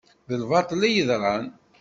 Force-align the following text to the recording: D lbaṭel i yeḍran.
D 0.29 0.31
lbaṭel 0.41 0.81
i 0.87 0.89
yeḍran. 0.95 1.45